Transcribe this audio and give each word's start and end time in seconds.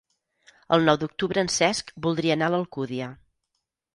El 0.77 0.87
nou 0.89 0.97
d'octubre 1.01 1.43
en 1.45 1.51
Cesc 1.57 1.93
voldria 2.07 2.37
anar 2.37 2.49
a 2.49 2.53
l'Alcúdia. 2.57 3.13